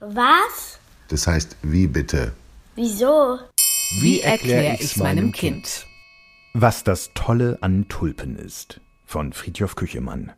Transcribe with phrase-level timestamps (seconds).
[0.00, 0.78] Was?
[1.08, 2.32] Das heißt, wie bitte?
[2.74, 3.38] Wieso?
[4.00, 5.86] Wie erkläre ich's meinem Kind?
[6.52, 8.80] Was das Tolle an Tulpen ist.
[9.04, 10.32] Von Friedhof Küchemann.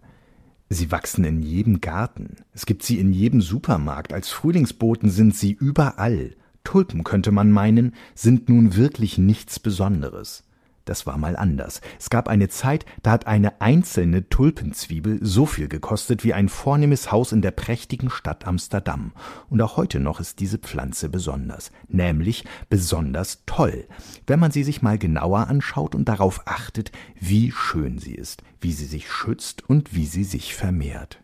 [0.69, 2.37] Sie wachsen in jedem Garten.
[2.53, 4.13] Es gibt sie in jedem Supermarkt.
[4.13, 6.37] Als Frühlingsboten sind sie überall.
[6.65, 10.44] Tulpen, könnte man meinen, sind nun wirklich nichts Besonderes.
[10.85, 11.80] Das war mal anders.
[11.99, 17.12] Es gab eine Zeit, da hat eine einzelne Tulpenzwiebel so viel gekostet wie ein vornehmes
[17.12, 19.12] Haus in der prächtigen Stadt Amsterdam.
[19.48, 23.86] Und auch heute noch ist diese Pflanze besonders, nämlich besonders toll,
[24.27, 28.72] wenn man sie sich mal genauer anschaut und darauf achtet, wie schön sie ist, wie
[28.72, 31.21] sie sich schützt und wie sie sich vermehrt.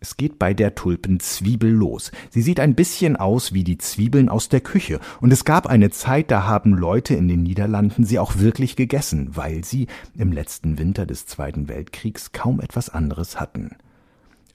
[0.00, 2.12] Es geht bei der Tulpenzwiebel los.
[2.30, 5.90] Sie sieht ein bisschen aus wie die Zwiebeln aus der Küche, und es gab eine
[5.90, 10.78] Zeit, da haben Leute in den Niederlanden sie auch wirklich gegessen, weil sie im letzten
[10.78, 13.76] Winter des Zweiten Weltkriegs kaum etwas anderes hatten.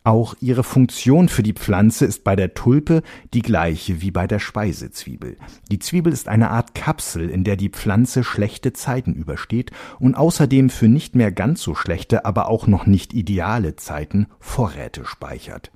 [0.06, 3.04] Auch ihre Funktion für die Pflanze ist bei der Tulpe
[3.34, 5.38] die gleiche wie bei der Speisezwiebel.
[5.72, 10.70] Die Zwiebel ist eine Art Kapsel, in der die Pflanze schlechte Zeiten übersteht und außerdem
[10.70, 15.72] für nicht mehr ganz so schlechte, aber auch noch nicht ideale Zeiten Vorräte speichert.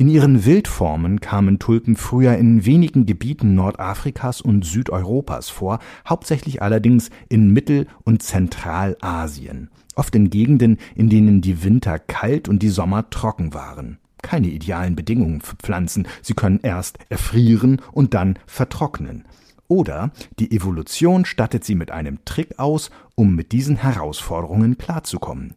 [0.00, 7.10] In ihren Wildformen kamen Tulpen früher in wenigen Gebieten Nordafrikas und Südeuropas vor, hauptsächlich allerdings
[7.28, 13.10] in Mittel- und Zentralasien oft in Gegenden, in denen die Winter kalt und die Sommer
[13.10, 13.98] trocken waren.
[14.22, 19.24] Keine idealen Bedingungen für Pflanzen, sie können erst erfrieren und dann vertrocknen.
[19.66, 25.56] Oder die Evolution stattet sie mit einem Trick aus, um mit diesen Herausforderungen klarzukommen.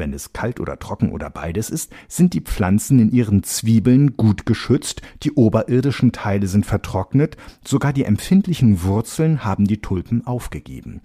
[0.00, 4.46] Wenn es kalt oder trocken oder beides ist, sind die Pflanzen in ihren Zwiebeln gut
[4.46, 11.02] geschützt, die oberirdischen Teile sind vertrocknet, sogar die empfindlichen Wurzeln haben die Tulpen aufgegeben.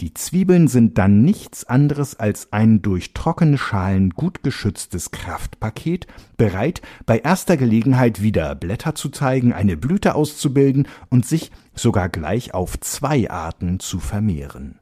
[0.00, 6.82] Die Zwiebeln sind dann nichts anderes als ein durch trockene Schalen gut geschütztes Kraftpaket, bereit,
[7.04, 12.78] bei erster Gelegenheit wieder Blätter zu zeigen, eine Blüte auszubilden und sich sogar gleich auf
[12.78, 14.78] zwei Arten zu vermehren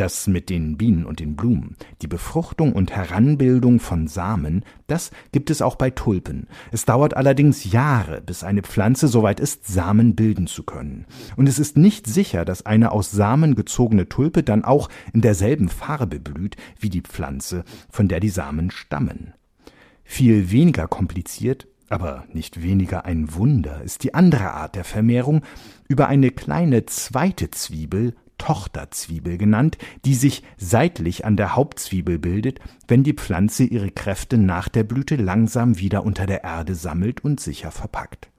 [0.00, 5.50] das mit den Bienen und den Blumen, die Befruchtung und Heranbildung von Samen, das gibt
[5.50, 6.46] es auch bei Tulpen.
[6.72, 11.06] Es dauert allerdings Jahre, bis eine Pflanze soweit ist, Samen bilden zu können.
[11.36, 15.68] Und es ist nicht sicher, dass eine aus Samen gezogene Tulpe dann auch in derselben
[15.68, 19.34] Farbe blüht wie die Pflanze, von der die Samen stammen.
[20.04, 25.42] Viel weniger kompliziert aber nicht weniger ein Wunder ist die andere Art der Vermehrung
[25.88, 33.02] über eine kleine zweite Zwiebel Tochterzwiebel genannt, die sich seitlich an der Hauptzwiebel bildet, wenn
[33.02, 37.70] die Pflanze ihre Kräfte nach der Blüte langsam wieder unter der Erde sammelt und sicher
[37.70, 38.30] verpackt.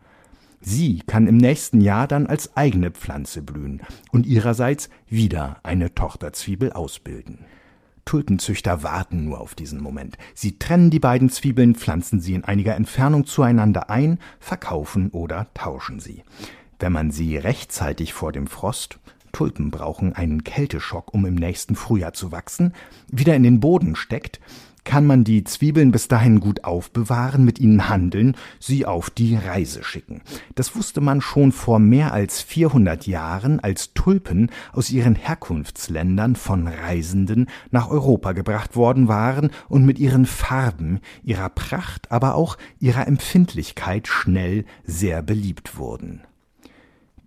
[0.61, 6.73] Sie kann im nächsten Jahr dann als eigene Pflanze blühen und ihrerseits wieder eine Tochterzwiebel
[6.73, 7.45] ausbilden.
[8.03, 10.17] Tulpenzüchter warten nur auf diesen Moment.
[10.33, 15.99] Sie trennen die beiden Zwiebeln, pflanzen sie in einiger Entfernung zueinander ein, verkaufen oder tauschen
[15.99, 16.23] sie.
[16.79, 18.99] Wenn man sie rechtzeitig vor dem Frost
[19.31, 22.73] Tulpen brauchen einen Kälteschock, um im nächsten Frühjahr zu wachsen,
[23.11, 24.39] wieder in den Boden steckt,
[24.83, 29.83] kann man die Zwiebeln bis dahin gut aufbewahren, mit ihnen handeln, sie auf die Reise
[29.83, 30.21] schicken.
[30.55, 36.67] Das wusste man schon vor mehr als 400 Jahren, als Tulpen aus ihren Herkunftsländern von
[36.67, 43.07] Reisenden nach Europa gebracht worden waren und mit ihren Farben, ihrer Pracht, aber auch ihrer
[43.07, 46.21] Empfindlichkeit schnell sehr beliebt wurden.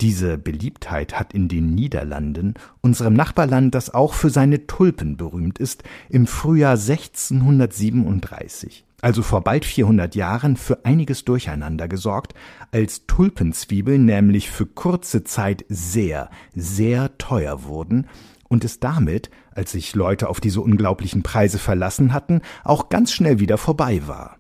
[0.03, 5.85] Diese Beliebtheit hat in den Niederlanden, unserem Nachbarland, das auch für seine Tulpen berühmt ist,
[6.09, 12.35] im Frühjahr 1637 also vor bald 400 Jahren, für einiges Durcheinander gesorgt,
[12.71, 18.07] als Tulpenzwiebeln nämlich für kurze Zeit sehr, sehr teuer wurden
[18.49, 23.41] und es damit, als sich Leute auf diese unglaublichen Preise verlassen hatten, auch ganz schnell
[23.41, 24.37] wieder vorbei war.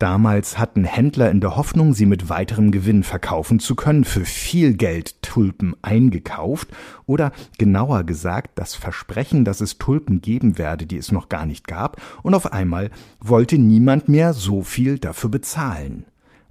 [0.00, 4.74] Damals hatten Händler in der Hoffnung, sie mit weiterem Gewinn verkaufen zu können, für viel
[4.74, 6.68] Geld Tulpen eingekauft
[7.06, 11.68] oder genauer gesagt das Versprechen, dass es Tulpen geben werde, die es noch gar nicht
[11.68, 12.90] gab, und auf einmal
[13.20, 16.06] wollte niemand mehr so viel dafür bezahlen.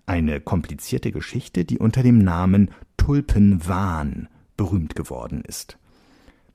[0.05, 5.77] Eine komplizierte Geschichte, die unter dem Namen Tulpenwahn berühmt geworden ist.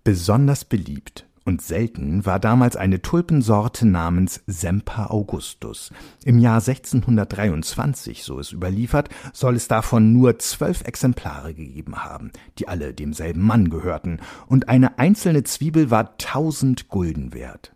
[0.05, 5.90] Besonders beliebt und selten war damals eine Tulpensorte namens Semper Augustus.
[6.26, 12.68] Im Jahr 1623, so ist überliefert, soll es davon nur zwölf Exemplare gegeben haben, die
[12.68, 17.72] alle demselben Mann gehörten, und eine einzelne Zwiebel war tausend Gulden wert.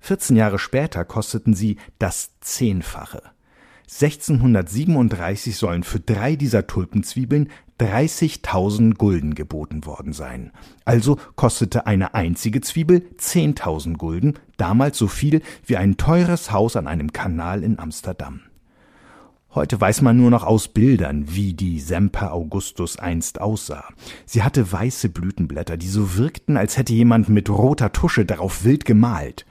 [0.00, 3.22] 14 Jahre später kosteten sie das Zehnfache.
[3.84, 7.48] 1637 sollen für drei dieser Tulpenzwiebeln
[7.80, 10.52] 30.000 Gulden geboten worden sein.
[10.84, 16.86] Also kostete eine einzige Zwiebel 10.000 Gulden, damals so viel wie ein teures Haus an
[16.86, 18.40] einem Kanal in Amsterdam.
[19.54, 23.84] Heute weiß man nur noch aus Bildern, wie die Semper Augustus einst aussah.
[24.26, 28.84] Sie hatte weiße Blütenblätter, die so wirkten, als hätte jemand mit roter Tusche darauf wild
[28.84, 29.46] gemalt.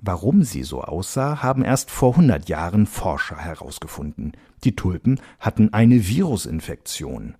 [0.00, 4.32] Warum sie so aussah, haben erst vor hundert Jahren Forscher herausgefunden.
[4.64, 7.34] Die Tulpen hatten eine Virusinfektion.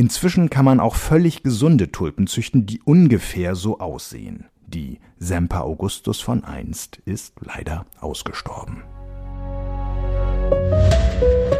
[0.00, 4.46] Inzwischen kann man auch völlig gesunde Tulpen züchten, die ungefähr so aussehen.
[4.66, 8.82] Die Semper Augustus von einst ist leider ausgestorben.
[11.50, 11.59] You.